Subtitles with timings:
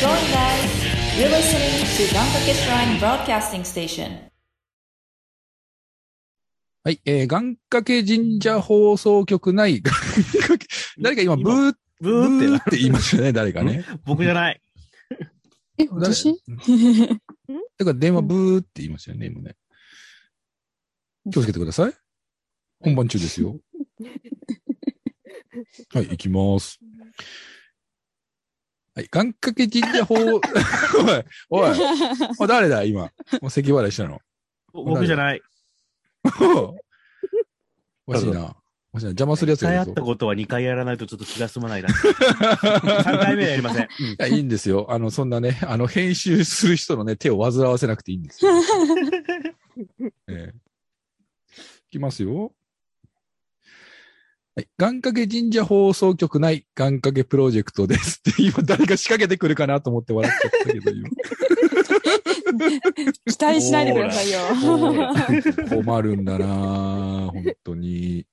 [0.00, 1.18] going, guys?
[1.18, 4.30] You're listening to Gankake Shrine Broadcasting Station.
[6.84, 10.66] はい、えー、願掛け神社放送局内、願掛け
[11.00, 13.84] 誰か今、ブー、ブーってなって言いましたね、誰かね。
[14.06, 14.62] 僕じゃない。
[15.78, 16.32] え、私？
[17.76, 19.56] だから電話ブーって言いましたよね、今ね。
[21.30, 21.92] 気をつけてください。
[22.80, 23.58] 本番中ですよ。
[25.92, 26.78] はい、行きます。
[28.98, 30.32] はい、願掛け神社法、 おい、
[31.50, 31.70] おい、
[32.40, 33.12] おい誰だ、今？
[33.40, 34.20] もう咳払いしたの？
[34.72, 35.42] 僕じゃない。
[36.24, 38.56] おかしいな。
[38.92, 39.10] おかしいな。
[39.10, 39.90] 邪魔するやつがいるぞ。
[39.90, 41.90] やったことは2回やらないとちょっと気が済まないな。
[41.94, 43.84] 3回目はやりません。
[43.84, 43.86] い
[44.18, 44.88] や、いいんですよ。
[44.90, 48.50] あの、そんなね、あの、編集する人のね、手を煩わせなくていいんですよ。
[50.26, 50.54] ええ
[51.86, 52.52] いきますよ。
[54.58, 54.68] はい。
[54.76, 61.08] 願掛け神社放送局内願掛けプロジェクトですって、 今誰か仕掛けてくるかなと思って笑っちゃったけど、今。
[63.24, 64.40] 期待しないでくださいよ。
[65.70, 68.26] 困るんだなぁ本当に。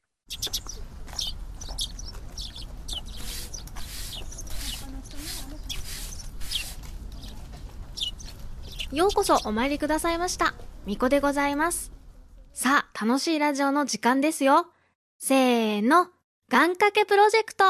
[8.92, 10.56] ようこそお参りくださいました。
[10.88, 11.92] みこでございます。
[12.52, 14.66] さあ、楽しいラジオの時間ですよ。
[15.20, 16.10] せーの、
[16.48, 17.66] 願掛けプロジェクト。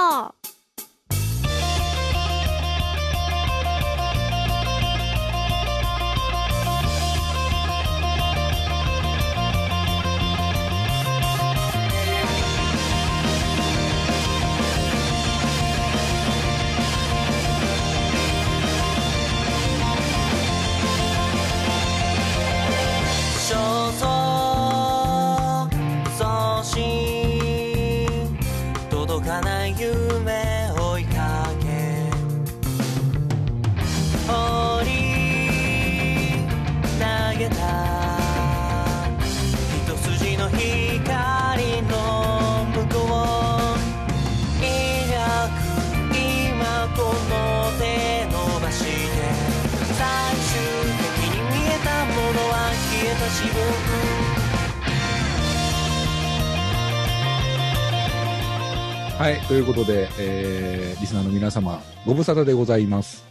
[59.17, 59.39] はい。
[59.47, 63.25] ということで、えー、リスナーの皆様、ご無沙汰でございます。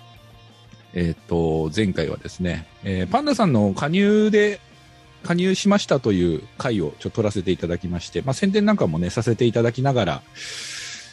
[0.95, 4.61] えーっと、前回はですね、えーパンダさんの加入で、
[5.23, 10.23] 加入しましたという回をちょっと取らせていただきまして、まあ、宣伝なんかもね、させていただきながら、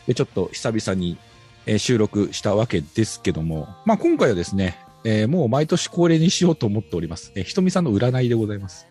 [0.08, 1.18] えちょっと久々に、
[1.66, 7.34] えー収録したわけですけども、まあ、今回はですね、えーもう毎年恒例にしようと思っております。
[7.36, 8.88] えーひとみさんの占いでございます。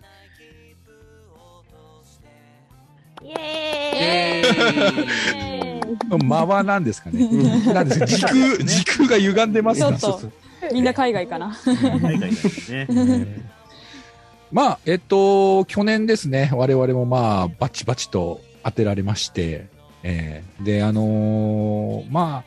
[3.22, 5.49] イエーイ
[6.08, 7.28] 間は何ですかね。
[7.72, 8.06] 何ですか？
[8.06, 8.34] 時空、
[8.64, 10.30] 時空が歪んでますかちょっと
[10.72, 11.56] みんな海外かな。
[11.64, 12.86] 海外ですね。
[14.52, 19.66] まあ、えっと、去年ですね、我々もまあ、バチバチと当てられまして、
[20.02, 20.64] えー。
[20.64, 22.44] で、あのーまあ、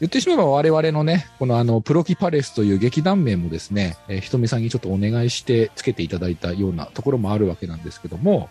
[0.00, 8.50] 言ってしまえば我々のね、このあの、プロキパレスという劇団名もですね、えーひとみさんにちょっとお願いしてつけていただいたようなところもあるわけなんですけども、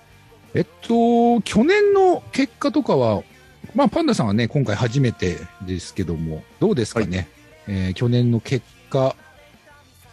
[0.56, 3.22] えっと、去年の結果とかは、
[3.75, 7.28] まあ、パンダさんはね、今回初めてですけども、どうですかね、
[7.67, 9.16] えー去年の結果、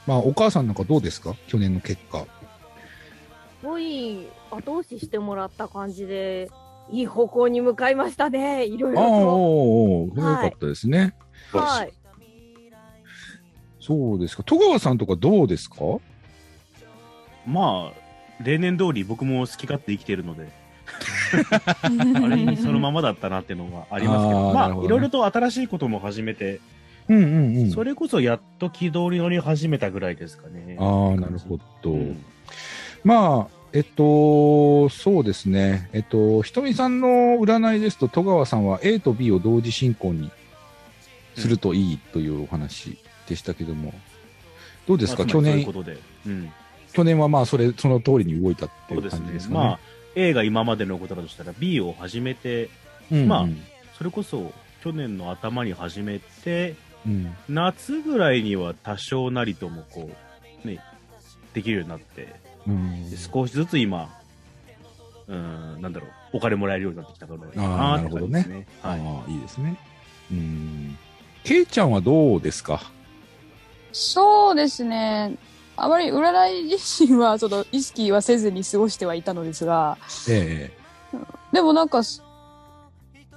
[0.07, 1.35] まあ、お母さんなんかどうですか？
[1.47, 2.27] 去年の結果。
[3.61, 6.51] すごい後押ししてもらった感じで、
[6.91, 8.67] いい方向に向かいましたね。
[8.67, 9.15] いろいろああ、と。
[9.15, 11.15] おーおはいかったですね。
[11.53, 11.93] はい。
[13.81, 14.43] そうですか。
[14.43, 15.77] 戸川さんとかどうですか？
[17.47, 20.49] まあ、例年通り僕も好き勝手生きてるので、
[21.83, 21.89] あ
[22.29, 26.61] れにそのままだったなっていうのはありますけあど、まあ、ーなるほどねいろいろと新しいことも始めて、
[27.09, 27.71] うんうんうん。
[27.71, 30.77] それこそやっと軌道に乗り始めたぐらいですかね。
[30.79, 31.93] ああ、なるほど。
[31.93, 32.25] うん
[33.05, 35.91] まあ、えっと、そうですね。
[35.93, 40.31] えっと、ひとみさんの占いですと、戸川さんは A と B を同時進行に
[41.37, 42.97] するといいというお話
[43.29, 43.93] でしたけども、
[44.89, 45.67] どうですか、まあ去年
[46.27, 46.51] うん。
[46.95, 49.49] 去年はまあ、それ、その通りに動いたっていうそうですね感じです。
[49.49, 49.61] かね。
[49.61, 49.79] まあ、
[50.17, 52.71] A が今までのことだとしたら B を始めて、
[53.11, 53.47] うんうんまあ
[53.99, 54.53] それこそ
[54.83, 56.75] 去年の頭に始めて、
[57.07, 60.11] うん夏ぐらいには多少なりともこ
[60.65, 60.81] う、ね、
[61.53, 62.35] できるようになって、
[62.67, 64.11] うんで少しずつ今、
[65.29, 68.67] うん、なんだろう、お金もらえるようになってきたからかあーなって感じですね。
[68.83, 69.01] はい。
[69.01, 69.77] ああ、いいですね。
[70.31, 70.99] うん。
[71.45, 72.91] ケイちゃんはどうですか？
[73.93, 75.37] そうですね。
[75.77, 79.99] あまり占い自身は、その、意識はせずに過ごしてはいたのですが、
[80.29, 80.71] え
[81.53, 82.23] でもなんか、す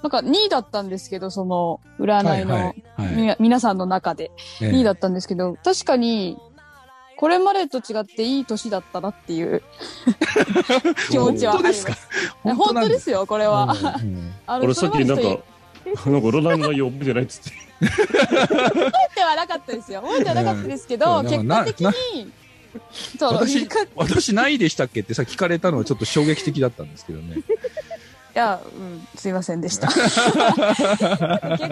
[0.02, 3.14] なんか2位だったんですけど、その占いの、はいはい。
[3.16, 4.30] みな皆さんの中で
[4.60, 6.38] ええ2位だったんですけど、確かに、
[7.16, 9.62] これまでと違っていい年だったなっていう
[11.10, 11.84] 気持ちはあります。
[11.84, 12.54] 本当ですか？
[12.54, 13.74] 本当ですよ、これは。
[14.02, 15.42] うんうん あ俺さっきなんか、そ
[15.86, 17.50] なんか占いの内容覚えてないっつって。
[17.80, 20.02] 覚えてはなかったですよ。
[20.02, 22.32] 覚えてはなかったですけど、うん結果的なに、
[23.18, 27.36] そう、私私何位でしたっけってさ、聞かれたのはちょっと衝撃的だったんですけどね。
[28.38, 29.88] や、うん、すいませんでした。
[29.90, 30.06] 結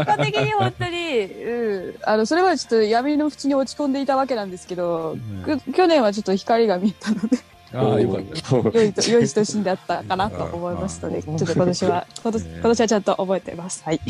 [0.04, 7.38] 果的に本当に、うん、あの、それはちょっと闇の淵に落ち込んでいたわけなんですけど、く去年はちょっと光が見えたので、
[7.72, 8.56] ああ、よかった。
[8.78, 13.82] 良いと、良い年だったかなと思いますので、ちょっと今年は、 今年、今年はちゃんと覚えてます。
[13.84, 13.98] はい。
[13.98, 14.08] はい。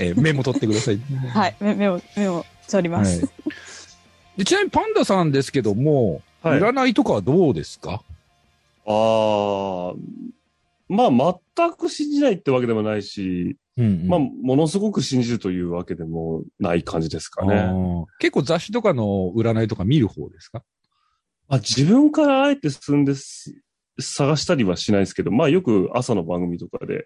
[0.00, 0.98] えー メモ取ってください。
[1.28, 1.56] はい。
[1.60, 3.28] 目目を、目を取りまはいす。
[4.36, 8.02] でちなみにパンダさんですけども、はい占いとかはどうですか？
[8.86, 9.94] ああ、
[10.88, 17.54] まあ、全く信じないってわけでもないし、うんうんまあ、ものすごく信じるというわけでもない感じですかあね。
[17.54, 20.58] ー結構雑誌とかの占いとか見る方ですか？
[20.58, 20.64] ま
[21.52, 23.54] あ、自分からあえて進んです
[24.00, 27.04] 探したりはしないですけど、まあ、よく朝の番組とかで、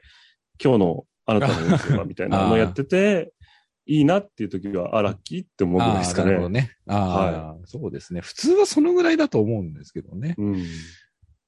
[0.62, 3.32] 今日のあなたの運勢は みたいなのやってて、
[3.86, 6.60] いいなっていう時は、あ、ラッキーって思うぐらいですかあーなるほどね。
[6.60, 6.70] ね。
[6.86, 8.20] ああ、そうですね。
[8.20, 10.36] 普通はそのぐらいだと思うんですけどね。
[10.38, 10.64] うん。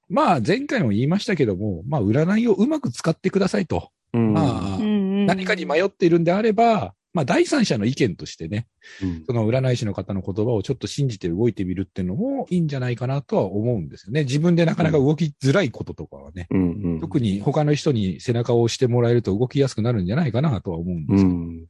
[0.09, 3.91] まあ、前回も言いましたけども、まあ、占いをうまく使ってくださいと。
[4.12, 4.33] うん。
[4.33, 5.27] まあうん、うん。
[5.27, 8.66] 何かに迷っているんであれば、まあ、第三者の意見としてね、
[9.02, 14.25] うんその占い師の方の言葉をちょっと信じて動いてみるっていうのもいいんじゃないかなとは思うんですよね。
[14.25, 17.00] 自分でなかなか動きづらいこととかはね、うんうん。
[17.00, 21.34] 特に他の人に背中を押してもらえると動きやすくなるんじゃないかなとは思うんですけど。
[21.34, 21.66] うん。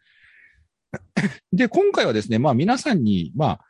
[1.52, 3.61] で、今回はですね、まあ皆さんに、まあ、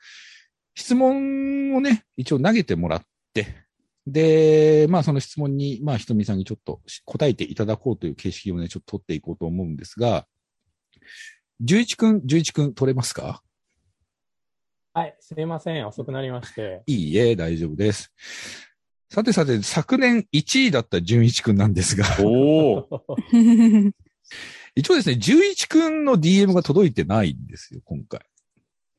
[0.75, 3.03] 質問をね、一応投げてもらっ
[3.35, 3.47] て、
[4.07, 10.27] で、まあその質問に、まあひとみさんにちょっと答えていただこうという形式をね、ちょっと取っていこうと思うんですが、
[11.63, 13.43] 11くん、11くん取れますか？
[14.93, 15.87] はい、すいません。
[15.87, 16.83] 遅くなりまして。
[16.87, 18.13] いいえ、大丈夫です。
[19.11, 22.89] さてさて、昨年1位だった純一くんなんですが、 おお。
[24.75, 28.21] 一応ですね、11くんの DM が届いてないんですよ、今回。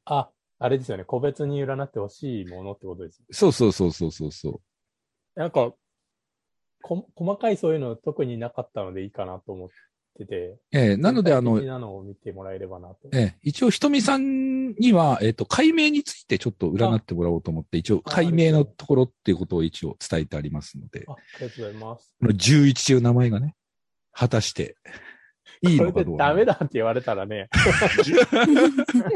[0.06, 1.06] あ、あれですよね。
[1.06, 3.24] 個別に占ってほしいものってことです。
[3.32, 4.62] そうそうそうそうそうそ
[5.36, 5.40] う。
[5.40, 5.74] なんか、
[6.82, 9.70] こ細かいそういうの特になかったのでいいかなと思っ
[10.18, 10.58] てて。
[10.72, 13.10] えーなので、あのなのを見てもらえればなと。
[13.14, 22.16] ええ、一応、ひとみさんには、えっ、と、解明についてちょっと占ってもらおうと思って、一応、あ解明のところっていうことを一応伝えてありますので、あありがとうございます。
[22.20, 23.56] この11という名前がね、
[24.12, 24.76] 果たして、
[25.62, 26.28] いいのかどうか。
[26.30, 27.50] ダメだって言われたらね。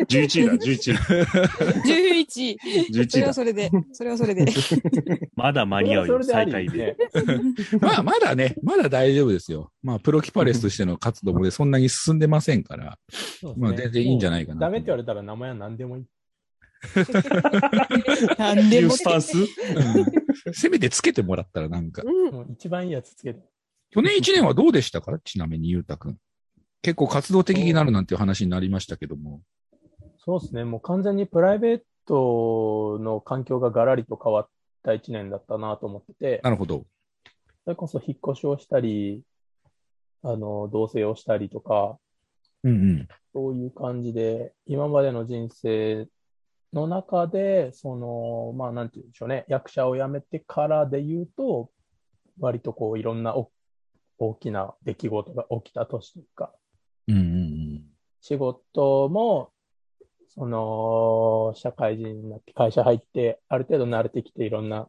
[0.10, 2.58] 11位だ、11位。
[2.92, 3.04] 11。
[3.06, 3.34] 11それは。
[3.34, 4.46] それで、それはそれで。
[5.36, 6.98] まだ間に合うよ、それはそれ再で。
[7.80, 9.72] まあ、まだね、まだ大丈夫ですよ。
[9.82, 12.98] まあ、プロキパレスとしての活動もね、そんなに進んでませんから、
[13.44, 16.06] ねまあ全然いいんじゃないかなダメって言われたら名前は何でもいい。
[18.38, 19.04] なんでもス。
[19.04, 19.38] タンス？
[19.38, 19.46] うん
[20.54, 22.04] せめてつけてもらったらなんか。
[22.04, 23.40] もう一番いいやつつけて。
[23.92, 25.18] 去年1年はどうでしたか？
[25.24, 26.18] ちなみに、ゆうたくん。
[26.84, 29.42] 結構活動的になるなんていう話になりましたけども。
[30.18, 30.66] そうですね。
[30.66, 34.48] もう完全にプライベートの環境がガラリと変わっ
[34.84, 36.86] た一年だったなと思ってて、なるほど。
[37.64, 39.24] それこそ引っ越しをしたり、
[40.24, 41.98] あの、同棲をしたりとか、
[42.64, 43.08] うんうん。
[43.34, 46.08] そういう感じで、今までの人生
[46.74, 51.70] の中で、その、まあ、なんて言うんでしょうね、役者を辞めてからで言うと、
[52.40, 53.52] 割とこう、いろんなお
[54.18, 56.54] 大きな出来事が起きた年というか、
[57.08, 57.26] うんうんう
[57.80, 57.84] ん。
[58.22, 59.52] 仕事も、
[60.28, 64.88] その、社会人になって会社入って、ある程度慣れてきていろんな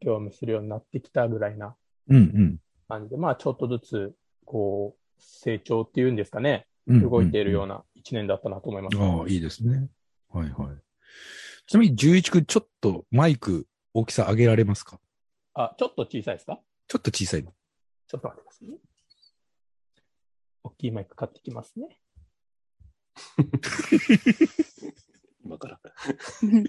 [0.00, 1.74] 業務するようになってきたぐらいな
[2.08, 7.08] うん感じで、まあちょっとずつ、こう、成長っていうんですかね、うん。
[7.08, 7.76] 動いているような。
[7.76, 8.98] な一年だったなと思います。
[8.98, 9.88] ああ、いいですね。
[10.28, 10.76] はいはい。
[11.66, 15.00] ちなみに、11くん、ちょっとマイク大きさ上げられますか？
[15.54, 16.60] あ、ちょっと小さいですか？
[16.86, 17.54] ちょっと小さいの。
[18.06, 18.76] ちょっと待ってくださいね。
[20.64, 22.00] 大きいマイク買ってきますね。
[25.44, 25.78] 今から。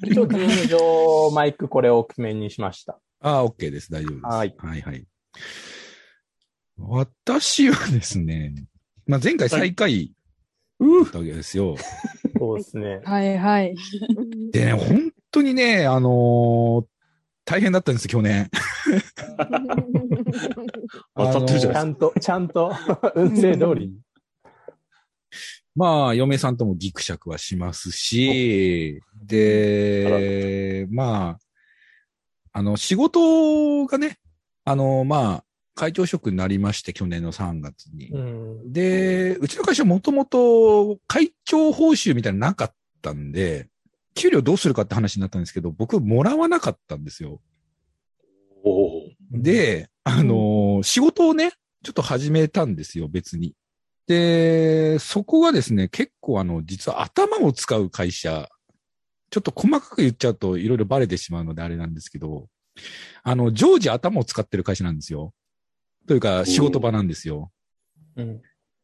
[0.04, 3.00] 一応、ズーム上、マイクこれを大きめにしました。
[3.22, 3.90] ああ、OK です。
[3.92, 4.26] 大丈夫です。
[4.26, 5.08] はいはいはい。
[6.78, 8.54] 私はですね、
[9.08, 10.12] まあ、前回最下位
[10.80, 11.78] だったわけですよ。
[12.38, 13.00] そうですね。
[13.06, 13.76] はいはい。
[14.52, 16.86] でね、本当にね、あのー
[17.46, 18.50] 大変だったんです、去年。
[21.16, 22.74] 当たってるじゃないちゃんと、ちゃんと、
[23.16, 23.94] 運勢通りに。
[25.76, 31.40] まあ、嫁さんともギクシャクはしますし、で、まあ、
[32.54, 34.18] あの、仕事がね、
[34.64, 38.10] あの、まあ、会長職になりまして、去年の3月に。
[38.10, 38.72] うん。
[38.72, 43.68] で、うちの会社もともと会長報酬みたいなのなかったんで、
[44.16, 47.42] 給料どうするかって話になったんですけど、僕もらわなかったんですよ。
[49.32, 51.52] で、あのー仕事をね、
[51.84, 53.54] ちょっと始めたんですよ、別に。
[54.08, 58.50] で、そこがですね、結構あの、実は頭を使う会社、
[59.30, 62.48] ちょっと細かく言っちゃうといろいろバレてしまうのであれなんですけど、
[63.24, 65.34] あの、常時頭を使ってる会社なんですよ。
[66.08, 67.52] というか、仕事場なんですよ。
[68.16, 68.42] うん。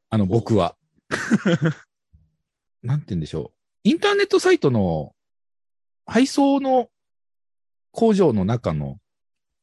[0.09, 0.75] あの、僕は。
[2.81, 3.57] なんて言うんでしょう。
[3.83, 5.13] インターネットサイトの
[6.12, 6.89] 配送の
[7.91, 8.98] 工場の中の、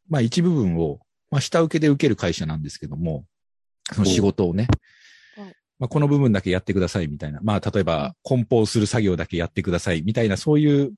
[0.09, 0.99] まあ一部分を、
[1.31, 3.26] まあ下請けで受ける会社なんですけども、
[3.93, 4.67] その仕事をね
[5.37, 5.55] はい。
[5.78, 7.40] まあこの部分だけやってくださいみたいな。
[7.43, 10.95] まあ例えば梱包する作業だけやってくださいみたいなそういう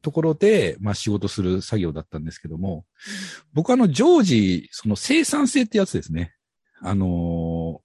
[0.00, 2.84] ところで、まあ仕事する作業だったんですけども、
[3.52, 6.34] 僕はあの常時、その生産性ってやつですね。
[6.80, 7.84] あのー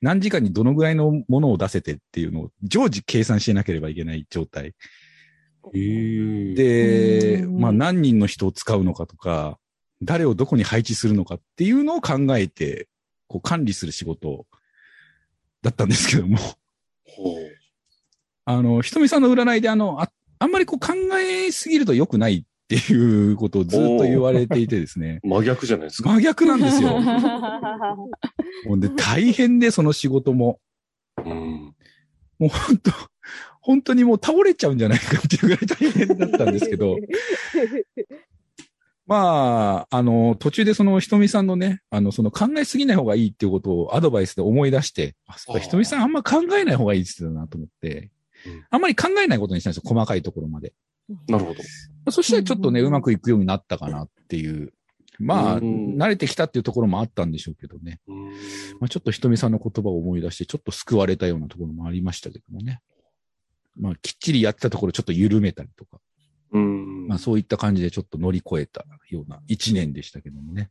[0.00, 4.74] 何時間にどのぐらいのものを出せてっていうのを常時計算しなければいけない状態。
[5.72, 9.58] で、うんまあ何人の人を使うのかとか、
[10.02, 12.88] 誰をどこに配置するのかっていうのを考えて、
[13.26, 14.46] こう管理する仕事
[15.62, 16.38] だったんですけども、
[17.04, 17.58] ほう
[18.44, 25.20] あの、ひとみさんの占いであの、ああんまりこう考えすぎると良くないっていうことをずっと言われていてですね。
[25.24, 26.10] 真逆じゃないですか。
[26.10, 26.98] 真逆なんですよ。
[28.66, 30.60] もうで大変で、その仕事も。
[31.24, 31.74] うん。
[32.38, 32.90] もう本当、
[33.68, 36.96] 本当にもう倒れちゃうんじゃないかっていうぐらい大変だったんですけど、
[39.06, 48.10] まあ、あの、途中でそのひとみさんのね、あの、その考えすぎない方がいいっていうことをアドバイスで思い出して、あ、そうか、ひとみさんあんま考えない方がいいって言ってたなと思って
[48.46, 50.72] うん、あんまり考えないことにしたんですよ、細かいところまで。
[51.28, 51.62] なるほど。
[52.10, 54.72] そしたらちょっとね、うまくいくようになったかなっていう。
[55.18, 58.00] まあ、うん慣れてきたっていうところもあったんでしょうけどね。
[58.06, 62.80] うんまあ、ちょっとひとみさんの言葉を思い出して、ちょっと救われたようなところもありましたけどもね。
[63.78, 66.00] まあ、きっちりやってたところちょっと緩めたりとか、
[66.52, 67.06] うん。
[67.06, 70.70] まあそういった感じでちょっと乗り越えたような一年でしたけどもね。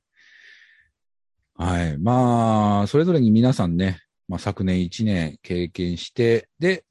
[1.56, 1.98] はい。
[1.98, 6.86] まあ、それぞれに皆さんね、まあ昨年一年経験して、で、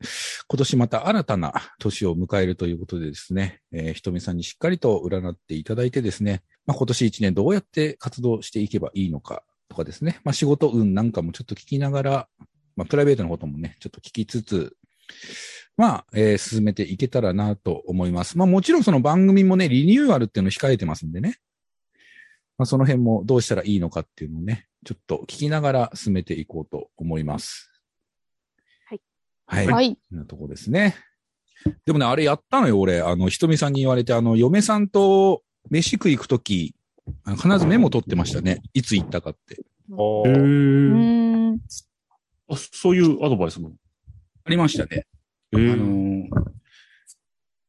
[0.48, 12.28] 今年また新たな年を迎えるということでですね、えーひとみさんにしっかりと占っていただいてですね、まあ今年一年どうやって活動していけばいいのかとかですね、まあ仕事運なんかもちょっと聞きながら、
[12.74, 14.76] まあプライベートのこともね、ちょっと聞きつつ、
[15.76, 18.38] まあ、えー進めていけたらなと思います。
[18.38, 21.38] まあもちろんその番組もね、リニューアルっていうのを控えてますんでね。
[22.58, 27.70] まあその辺もどうしたらいいのかっていうのをね、ちょっと聞きながら進めていこうと思います。
[28.86, 29.00] はい。
[29.46, 29.66] はい。
[29.66, 29.98] はい。
[30.10, 30.96] なとこですね。
[31.84, 33.00] でもね、あれやったのよ、俺。
[33.00, 36.74] あの、ひとみさんに言われて、あの、嫁さんと飯食い行くとき、
[37.26, 38.62] 必ずメモ取ってましたね。
[38.72, 39.54] いつ行ったかって。
[39.54, 39.58] へ
[39.90, 41.60] おーうーーん。
[42.48, 43.72] あそういうアドバイスも。
[44.44, 45.06] ありましたね。
[45.52, 46.28] えあのー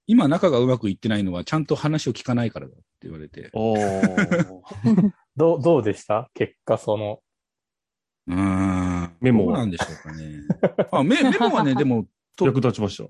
[0.10, 3.50] 今仲がうまくいってないのはちゃんと話を聞かないからだって言われて。
[3.54, 4.62] あー
[5.36, 6.32] どう、どうでした？
[6.34, 7.22] 結果、その、
[8.28, 9.18] うーん。
[9.20, 10.44] メモはどうなんでしょうかね。
[10.94, 12.08] あメメモはね、 でも、
[12.38, 13.04] と役立ちました？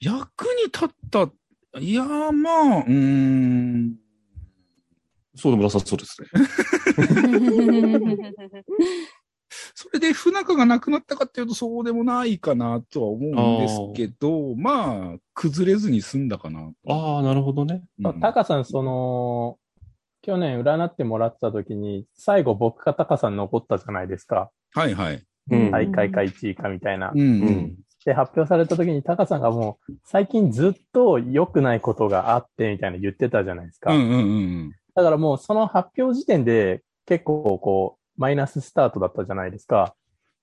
[0.00, 1.30] 役に立った、
[1.78, 3.98] いやー、まあ、うーん。
[5.34, 6.28] そうでもなさそうですね。
[9.74, 16.72] それで不仲がなくなったかっていうとそうでもないかなとは思うんですけど、まあ、崩れずに済んだかな。
[16.88, 17.84] ああ、なるほどね。
[18.02, 19.58] うんタカさん、その、
[20.22, 24.50] 去年占ってもらった時に、最後僕かタカさん残ったじゃないですか。
[24.74, 25.22] はいはい。
[25.50, 25.70] うん。
[25.70, 27.22] 大会か1位かみたいなう。
[27.22, 27.76] ん。
[28.04, 33.92] で、発表された時にタカさんがもう、最近ずっと良くないことがあってみたいな言ってたじゃないですか。
[33.92, 34.72] うん、うん、うん。
[34.94, 39.94] だからもうその発表時点で結構こう、マイナススタートだったじゃないですか。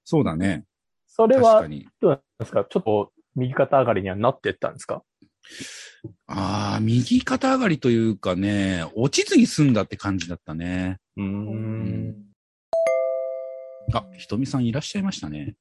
[0.03, 0.65] そうだね。
[1.07, 1.61] それは。
[1.99, 2.65] どうなんですか？
[2.69, 5.03] ちょっと右肩上がりにはなってったんですか？
[6.27, 10.97] ああ、右肩上がりというかね、落ちずに済んだって感じだったね。
[11.17, 12.15] うーん。
[13.93, 15.55] あ、ひとみさんいらっしゃいましたね。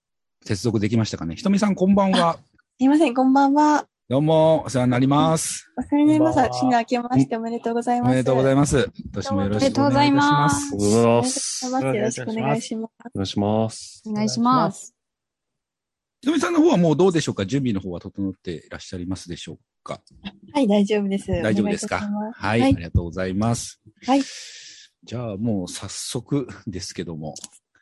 [0.45, 1.35] 接続できましたかね。
[1.37, 2.35] ひとみさんこんばんは。
[2.35, 2.41] す
[2.85, 3.87] いません、こんばんは。
[4.11, 5.71] どうも、お世話になります。
[5.77, 6.59] お世話になります。
[6.59, 8.09] 新年明けましておめでとうございます。
[8.09, 8.79] おめでとうございまます。
[8.79, 10.41] 今年もよろしくお願いいたしおめでとうございま。
[10.41, 11.67] ますようございまおす。
[11.67, 13.03] よろしくお願いします。
[13.05, 14.03] お願いします。
[14.07, 14.95] お願いします。
[16.23, 17.45] ひとみさんの方はもうどうでしょうか？
[17.45, 20.01] 準備の方は整っていらっしゃいますでしょうか？
[20.55, 21.27] はい、大丈夫です。
[21.43, 21.99] 大丈夫ですか？
[22.35, 23.79] はい、はいありがとうございます。
[24.07, 24.23] はい。
[25.05, 27.35] じゃあもう早速ですけども、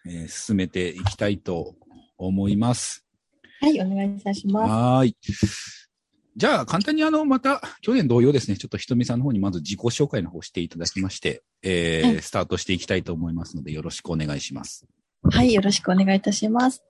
[0.05, 1.77] えー進めていきたいと
[2.19, 3.05] 思います。
[3.61, 4.71] はい、お願いいたします。
[4.73, 5.17] はーい。
[6.37, 14.87] じゃあ、簡単にあの、また、去年同様ですね、ちょっとひとみさんの方にまず自己紹介の方していただきまして、えーはいスタートしていきたいと思いますので、よろしくお願いします。
[15.23, 16.83] はい、よろしくお願いいたします。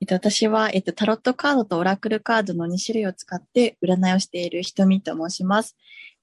[0.00, 5.74] えっと、私は、えっと、タロットカードとオラクルカードの2種類を使って占いをしているひとみと申します。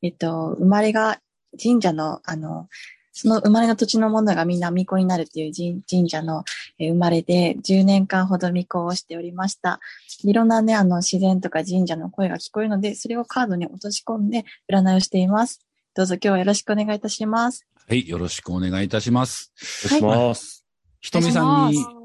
[0.04, 1.20] えっと、生まれが
[1.62, 2.68] 神社の、あの、
[3.14, 6.44] その生まれの土地のものがみんな巫女になるっていう神神社の
[6.80, 9.80] えー生まれで10年間ほど巫女をしておりました。
[10.24, 15.60] いろんなね、あの自然とか神社の声が聞こえるので、それをカードに落とし込んで占いをしています。
[15.96, 17.68] どうぞ今日はよろしくお願いいたします。
[17.88, 19.52] はい、よろしくお願いいたします。
[19.86, 20.66] お願いします。
[21.02, 22.03] ひとみさんにお願いし、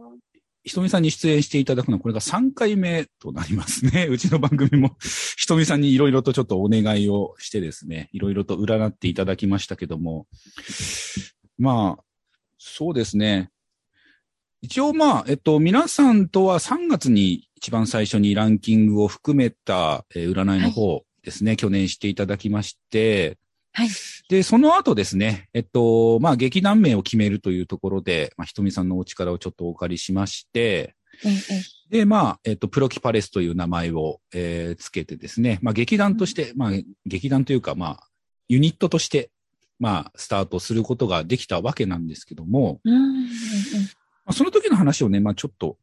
[0.68, 4.06] ひとみさんに出演していただくのは、これが3回目となりますね。
[4.12, 4.96] うちの番組も、
[5.36, 10.26] ひとみさんにいろいろとちょっとお願いをしてですね、いろいろと占っていただきましたけども、
[11.56, 12.04] まあ、
[12.58, 13.50] そうですね。
[14.60, 23.38] 一応まあ、えっと、皆さんとは3月に一番最初にランキングを含めた、えー占いの方ですね、去年していただきまして、
[23.78, 23.88] はい。
[24.28, 36.72] で、その後ですね、えっと、まあ、劇団名を決めるというところで、まあ、ひとみさんのお力をちょっとお借りしまして、えええで、まあ、えっと、プロキパレスという名前を、えーつけてですね、まあ、劇団として、まあ、
[37.06, 38.08] 劇団というか、まあ、
[38.48, 39.30] ユニットとして、
[39.78, 43.24] まあ、スタートすることができたわけなんですけども、うんうんうん。
[43.24, 43.28] ま
[44.26, 45.78] あ、その時の話をね、まあ、ちょっと、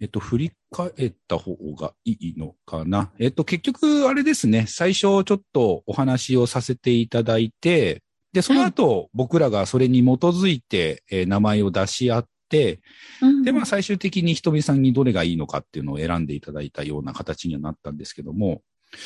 [0.00, 3.10] えっと、振り返った方がいいのかな？
[3.18, 12.80] えっと、結局、あれですね、最初ちょっとお話をさせていただいて、で、その後、僕らがそれに基づいて、えー名前を出し合って、
[13.20, 18.62] うんで、まあ、最終的にひとみさんにどれがいいのかっていうのを選んでいただいたような形にはなったんですけども、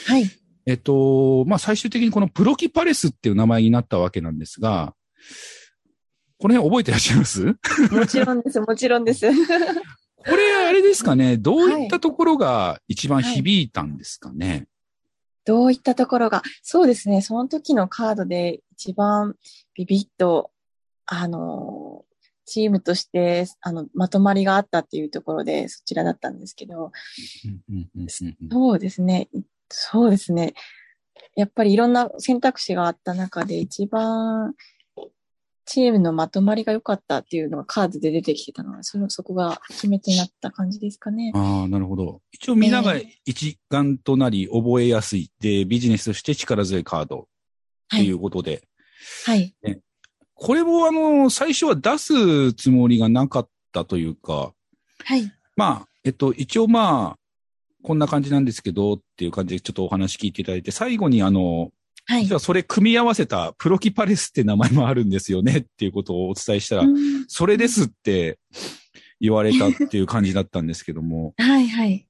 [0.06, 0.30] はい。
[0.66, 4.94] えっと、まあ、最終的にこのプロキパレスっていう名前になったわけなんですが、
[6.38, 7.44] この辺覚えてらっしゃいます？
[7.90, 9.26] もちろんです、もちろんです。
[10.26, 14.66] これ、あれですかね、どういったところが一番響いたんですかね？
[15.44, 19.34] どういったところが、そうですね、その時のカードで一番
[19.74, 20.50] ビビッと、
[21.06, 22.04] あの、
[22.44, 26.92] チームとして、あの、まとまりがあったっていうところで、そちらだったんですけど、
[28.50, 29.28] そうですね、
[29.68, 30.54] そうですね。
[31.34, 34.54] やっぱりいろんな選択肢があった中で一番
[35.64, 41.32] チームのまとまりが良かったっていうのがカードで出てきてたのは、そのそこが決め手になった感じですかね。
[41.34, 42.20] ああ、なるほど。
[42.32, 42.94] 一応みんなが
[43.24, 45.30] 一丸となり覚えやすい。
[45.40, 47.26] で、ビジネスとして力強いカードっ
[47.90, 48.62] ていうことで。
[49.26, 49.54] はい。
[50.34, 54.52] これもあの、最初は出すつもりがなかったというか、
[55.04, 55.32] はい。
[55.56, 57.18] まあ、えっと、一応まあ、
[57.82, 61.70] こんな感じなんですけどっていう感じでちょっとお話聞いていただいて、最後にあの、
[62.04, 68.38] はい実はそれ組み合わせたプロキパレスって名前もあるんですよねっていうことをお伝えしたら、うんそれですって
[69.20, 71.34] 言われたっていう感じだったんですけども。
[71.38, 72.06] はいはい。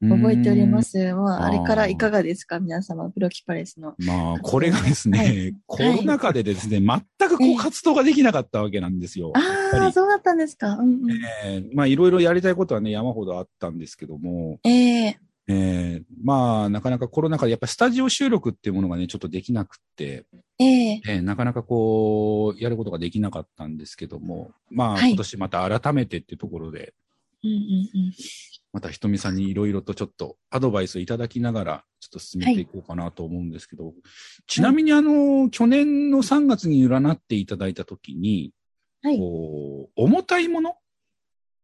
[0.00, 1.14] 覚えておりまうす。
[1.14, 2.60] もうあれからいかがですか？
[2.60, 3.94] 皆様、プロキパレスの。
[3.98, 9.32] まあ、これがですね、はいコロナ禍でですね、全くこう活動ができなかったわけなんですよ。
[9.34, 9.40] あ
[9.74, 10.72] あ、りそうだったんですか。
[10.72, 11.10] うんうん。
[11.44, 20.26] えーまあ、いろいろやりたいことはね、山ほどあったんですけども、えええーまあ、なかなかコロナ禍でやっぱスタジオ収録っていうものがね、ちょっとできなくって、
[20.58, 26.94] えええーなかなかこう、やることができなかったんですけども、まあ、はい今年また改めてっていうところで、
[27.44, 27.58] うんうんう
[28.08, 28.12] ん。
[28.72, 33.94] またひとみさんにいろいろとちょっとアドバイスをいただきながら、ちょっと進めていこうかなと思うんですけど、
[34.46, 38.52] ちなみにあの、去年の3月に占っていただいたときに、
[39.02, 40.74] はいこう重たいもの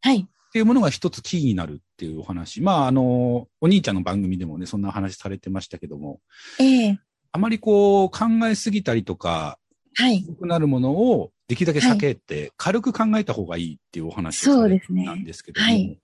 [0.02, 0.20] はい。
[0.20, 2.60] っていうものが一つキーになるっていうお話。
[2.60, 6.18] まあ、あの、お兄ちゃんの番組でもね、そんな話されてましたけども、
[6.58, 6.98] ええ
[7.34, 9.58] あまりこう考えすぎたりとか、
[9.94, 10.24] はい。
[10.26, 15.98] 重くなるものをできるだけ避けて、軽く考えた方がいいっていうお話そうですねたんですけども、はい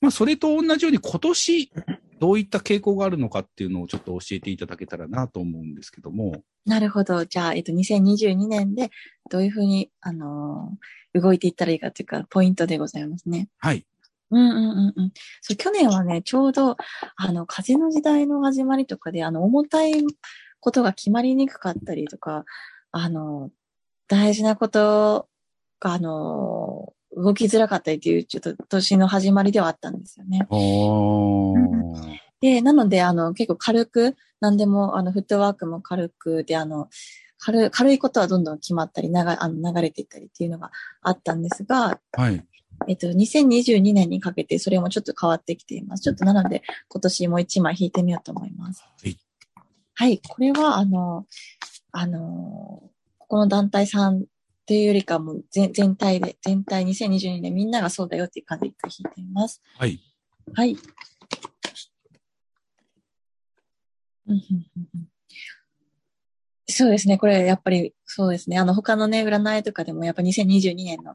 [0.00, 1.72] まあ、それと同じように今年、
[2.18, 7.26] どういった傾向があるのかっていうのをちょっと教えていただけたらなと思うんですけども、なるほど。
[7.26, 8.90] じゃあ、えっと、2022年で
[9.30, 13.48] どういうふうに、あのー動いていったらいいかというか、ポイントでございますね。
[13.58, 13.86] はい。
[14.34, 15.12] うんうんうんうん。
[15.40, 16.76] そう、去年はね、ちょうど、
[17.16, 19.92] あの、風の時代の始まりとかで、あの、重たい
[20.60, 22.44] ことが決まりにくかったりとか、
[22.90, 23.50] あの、
[24.08, 25.28] 大事なこと
[25.80, 30.46] が、あの、動きづらかったりっていう、ちょっと年の始まりではあったんですよね。
[30.50, 31.54] お
[32.40, 36.88] で、なので、あの、結構軽く、何でも、あの、フットワークも軽くで、あの、
[37.38, 42.44] 軽軽いことはどんどん決まったり、流あの流れていったりっていうのがあったんですが、はい。
[42.88, 46.02] えっと、2022年にかけてそれもちょっと変わってきています。
[46.02, 48.82] ちょっとなので、今年もう一枚引いてみようと思います。
[48.82, 49.16] はい。
[49.94, 50.20] はい。
[50.26, 51.26] これは、あの、
[51.92, 54.22] あの、ここの団体さんっ
[54.66, 59.62] ていうよりかも全全体で、全体2022年みんながそうだよっていう感じで一回引いてみます。
[59.76, 60.00] はい。
[60.54, 60.76] はい。
[66.74, 67.18] そうですね。
[67.18, 68.58] これ、やっぱり、そうですね。
[68.58, 71.14] あの、他のね、占いとかでも、やっぱ2022年の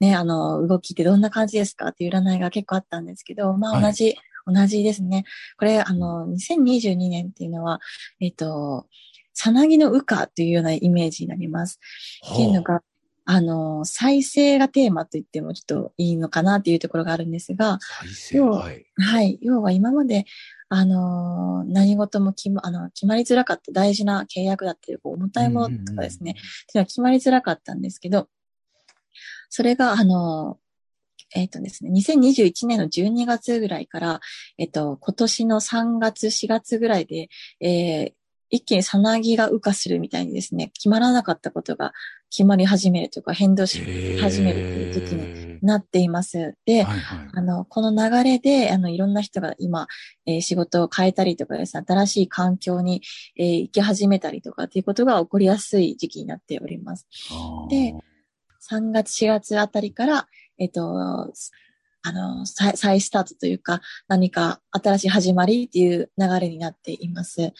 [0.00, 4.16] ね、あの、動きってどんな感じですかっていう占いが結構あったんですけど、まあ、同じ、
[4.46, 5.24] 同じですね。
[5.56, 7.80] これ、あの、2022年っていうのは、
[8.20, 8.86] えっと、
[9.32, 11.80] さなぎの羽化というようなイメージになります。
[12.32, 12.82] っていうのが、
[13.30, 18.36] あの、再生がテーマと言ってもちょっといいのかなっていうところがあるんですが、再生？
[18.38, 18.86] 要ははい。
[18.96, 19.38] はい。
[19.42, 20.24] 要は今まで、
[20.70, 26.44] あのー何事も決ま、あの、決まりづらかった大事な契約だったり、こう重たいものとかですね、っていう
[26.76, 28.28] のは決まりづらかったんですけど、
[29.50, 34.20] それが、あのーえっ、とですね、2021年の12月ぐらいから、
[34.56, 37.28] えっ、と、今年の3月、4月ぐらいで、
[37.60, 38.18] えー
[38.50, 41.92] 一気にさなぎが羽化するみたいにですね、決まらなかったことが
[42.30, 43.80] 決まり始めるというか、変動し
[44.20, 46.54] 始めるという時期になっています。
[46.64, 47.28] で、はいはい。
[47.32, 49.86] あの、この流れで、あの、いろんな人が今、
[50.26, 53.02] えー仕事を変えたりとかですね、新しい環境に、
[53.36, 57.06] えー行き始めたりとかっていうことが起こりやすい時期になっております。
[57.70, 57.94] で、
[58.70, 60.26] 3月、4月あたりから、
[60.58, 61.32] えっ、と、
[62.02, 67.52] あの、再再スタートというか、何か新しい始まりっていう流れになっています。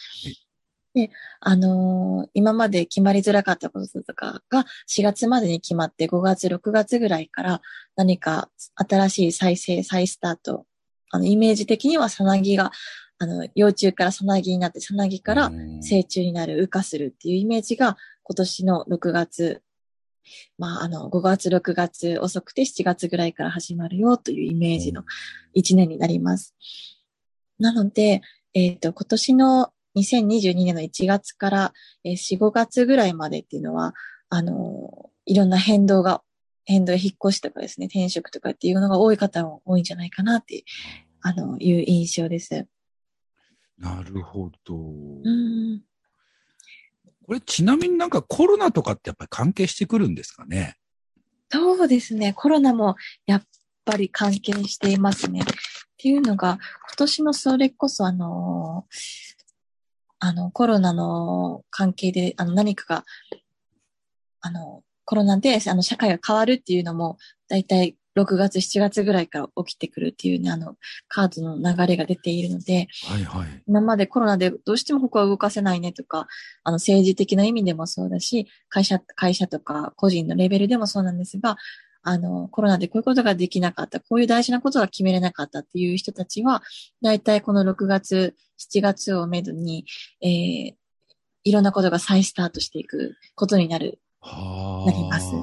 [0.99, 7.61] で、あのー今まで決まりづらかったこととかが4月までに決まって5月、6月ぐらいから
[7.95, 10.65] 何か新しい再生、再スタート。
[11.11, 12.71] あの、イメージ的にはさなぎが、
[13.17, 15.49] あの、幼虫からさなぎになって、さなぎから
[15.81, 19.61] 成虫になる、羽化するっていうイメージが今年の6月、
[20.57, 25.03] まあ、あの、5月、6月、遅くて7月ぐらいから始まるよというイメージの
[25.55, 26.55] 1年になります。
[27.57, 28.21] なので、
[28.53, 31.73] えっ、と、今年の2022年の1月から、
[32.03, 33.93] えー4、5月ぐらいまでっていうのは、
[34.29, 36.21] あの、いろんな変動が、
[36.65, 40.63] 変動や引っ越しとかですね、転職とかっていうのが多い方も多いんじゃないかなっていう、
[41.21, 42.67] あの、いう印象です。
[43.77, 44.75] なるほど。
[44.75, 45.81] うん。
[47.25, 50.77] これちなみになんかコロナとかってやっぱり関係してくるんですかね？
[51.51, 52.33] そうですね。
[52.33, 53.43] コロナもやっ
[53.85, 55.41] ぱり関係していますね。
[55.41, 55.45] っ
[55.97, 58.85] ていうのが、今年のそれこそあの、
[60.19, 63.05] あの、コロナの関係で、あの、何かが、
[64.41, 70.75] あの、コロナで、あの、社会が変わるっていうのも、だいたい6月、7月ぐらいから起きてくるっていうね、あの、
[71.07, 73.63] カードの流れが出ているので、はいはい。
[73.67, 76.27] 今までコロナでどうしてもここは動かせないねとか、
[76.63, 81.57] あの政治的な意味でもそうだし、会社、会社とか個人のレベルでもそうなんですが、
[82.01, 86.63] あの、コロナでこういうことができなかった、こういう大事なことが決めれなかったっていう人たちは、
[87.01, 89.85] だいたいこの6月、7月をめどに、
[90.21, 90.73] えー、
[91.43, 95.33] いろんなことが再スタートしていくことになる、はなります。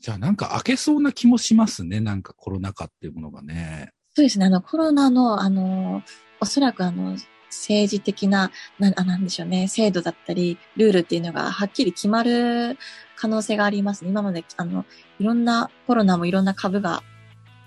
[0.00, 2.00] じゃあなんか開けそうな気もしますね。
[2.00, 3.92] なんかコロナ禍っていうものがね。
[4.14, 4.46] そうですね。
[4.46, 6.02] あの、コロナの、あの、
[6.40, 7.16] おそらくあの、
[7.50, 12.78] 政治的な、な、あなんでしょうね、制度だったり、ルールっていうのがはっきり決まる
[13.16, 14.10] 可能性がありますね。
[14.10, 14.84] 今まで、あの、
[15.18, 17.02] いろんな、コロナもいろんな株が、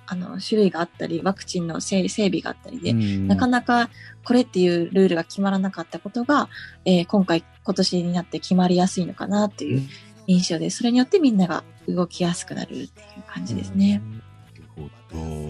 [0.05, 3.89] あの、種類があったり、ワクチンの整整備があったりで、うんなかなか
[4.23, 6.49] これっていうルールが決まらなかったことが、
[6.85, 9.81] えー今回、今年になって決まりやすいのかなっていう
[10.27, 12.87] 印象で、それによってみんなが動きやすくなるっていう
[13.27, 14.01] 感じですね。
[14.01, 15.43] なるほど。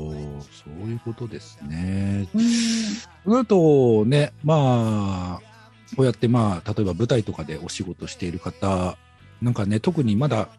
[0.52, 2.28] そういうことですね。
[2.34, 2.42] うん。
[3.26, 5.42] それとね、まあ、
[5.96, 8.98] こうやってまあ、例えば舞台とかでお仕事している方、
[9.42, 10.50] なんかね、特にまだ、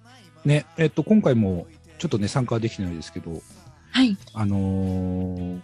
[0.44, 1.66] ね、えっと、今回も
[1.98, 3.42] ちょっとね、参加はできてないですけど、
[3.90, 4.16] はい。
[4.32, 5.60] あのー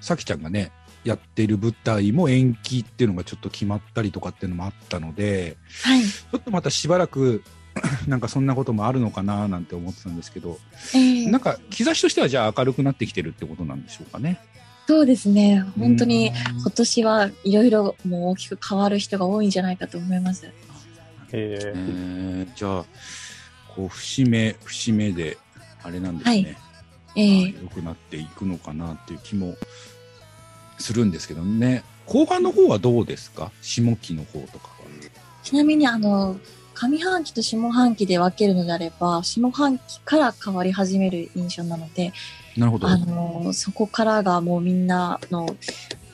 [0.00, 0.72] さきちゃんがね、
[1.04, 6.02] やってる舞台も延期っていうのがちょっと決まったりとかっていうのもあったので、はい。
[6.02, 7.44] ちょっとまたしばらく、
[8.06, 10.58] なんかそんなこともあるのかななんて思ってたんですけど、
[10.94, 14.40] えーなんか兆しとしてはじゃあ明るくなってきてるってことなんでしょうかね。
[14.86, 15.64] そうですね。
[15.78, 20.46] 本当にうん今年はいろいろもう大きく変わる人が多いんじゃないかと思います。
[21.32, 22.84] ええーーじゃあ、
[23.74, 25.38] こう、節目、節目で、
[25.82, 26.56] あれなんですね。
[27.16, 29.54] ええ良くなっていくのかなっていう気も
[30.78, 31.84] するんですけどね。
[32.06, 33.50] 後半の方はどうですか？
[33.62, 34.72] 下期の方とかは。
[35.42, 36.36] ちなみにあの、
[36.88, 42.12] 上半期と下半期で分けるのであれば、下半期から変わり始める印象なので、
[42.56, 42.88] なるほど。
[42.88, 45.46] あの、そこからがもうみんなの、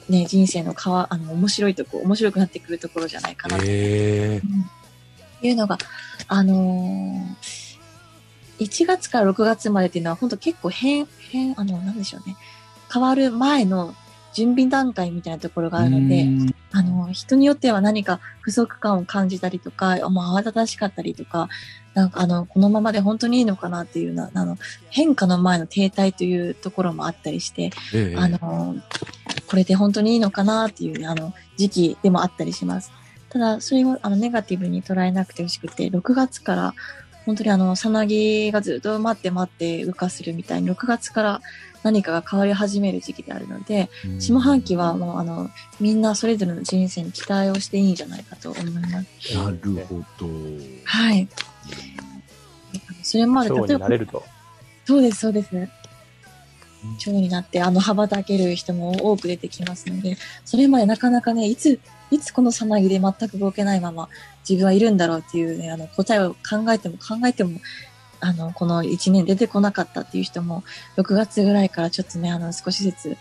[0.09, 4.41] ね、人生のかわ、あの、面白いとこ、面白くなってくるところじゃないかなとえ
[5.43, 5.79] いうのが、
[6.29, 7.69] あのー
[8.59, 12.37] 1月から6月までっていうのは本当結構変、変、あの、なんでしょうね。
[12.93, 13.95] 変わる前の
[14.33, 16.27] 準備段階みたいなところがあるので、
[16.73, 21.49] あの、人によっては何か不足感を感じたりとか、もう慌ただしかったりとか、
[21.95, 24.57] なんかあの、このままで本当にいいのかなっていうな、あの、
[24.91, 28.77] 変化の前の停滞というところもあったりして、ええあの、
[29.49, 32.93] これで本当にいいのかなっていう、あの、時期でもあったりします。
[33.31, 36.75] ただ、それを、あの、ネガティブに捉えなくてほしくて、6月から、
[37.29, 41.43] 本当にあの、さなぎがずっと待って待って羽化するみたいに、6月から
[41.83, 48.81] 何かが変わり始める時期であるので、下半期はもう、あの、みんなそれぞれの人生に期待をしていいんじゃないかと思いま
[49.21, 49.37] す。
[49.37, 50.27] なるほど。
[50.85, 51.29] はい。
[53.03, 54.25] それまで、蝶例えばになれると。
[54.87, 55.69] そうです、そうです。
[56.99, 61.79] 蝶になって、あの、羽ばたける人も多く出てきますので、それまでなかなかね、いつ、
[62.11, 64.09] いつこのさなぎで全く動けないまま
[64.49, 67.61] 自分はいるんだろうっていうね、あの、答えを考えても考えても、
[68.21, 70.65] あの、この1年出てこなかったっていう人も、
[70.97, 73.17] 6月ぐらいからちょっとね、あの、少しずつ、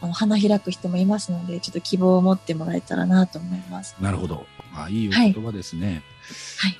[0.00, 3.96] あの、花開く人もいますので、ちょっと希望を持ってもらえたらなと思います。
[4.00, 4.46] なるほど。
[4.74, 6.02] あいいお言葉ですね。
[6.58, 6.78] はい。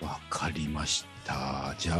[0.00, 1.74] わかりました。
[1.78, 1.98] じゃあ、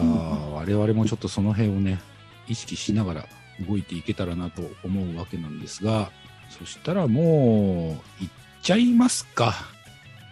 [0.53, 2.01] 我々もちょっとその辺をね、
[2.47, 3.27] 意識しながら
[3.69, 6.11] 動いていけたらなと思うわけなんですが、
[6.51, 8.31] そしたらもう、いっ
[8.63, 9.55] ちゃいますか？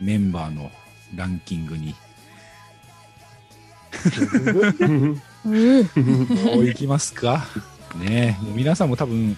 [0.00, 0.70] メンバーの
[1.14, 1.94] ランキングに。
[5.44, 7.46] もういきますか？
[7.96, 9.36] ねえもう皆さんも多分、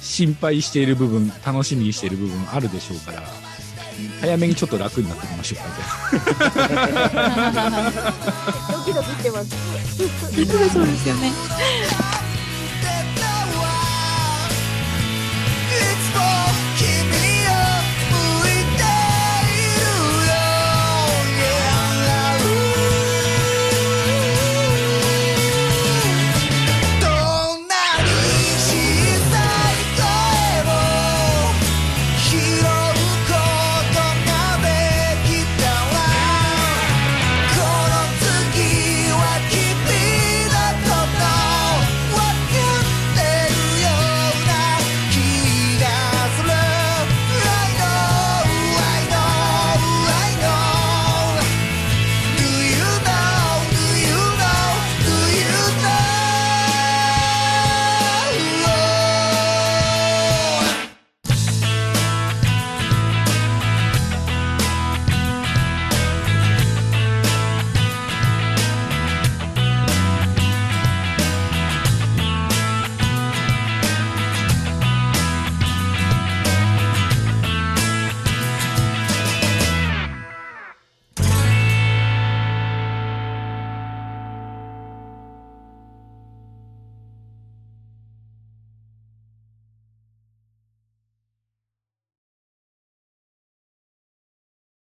[0.00, 3.22] 心配している部分、楽しみにしている部分あるでしょうから、
[4.20, 7.82] 早めにちょっと楽になってみましょうか、じゃあ
[8.72, 9.50] ドキドキしてます。
[10.72, 11.32] そうですよね。